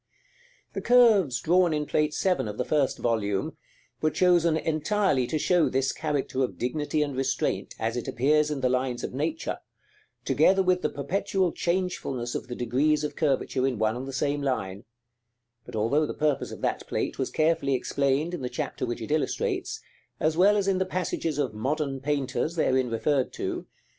[0.73, 2.47] The curves drawn in Plate VII.
[2.47, 3.55] of the first volume,
[4.01, 8.61] were chosen entirely to show this character of dignity and restraint, as it appears in
[8.61, 9.59] the lines of nature,
[10.25, 14.41] together with the perpetual changefulness of the degrees of curvature in one and the same
[14.41, 14.85] line;
[15.67, 19.11] but although the purpose of that plate was carefully explained in the chapter which it
[19.11, 19.81] illustrates,
[20.19, 23.65] as well as in the passages of "Modern Painters" therein referred to (vol.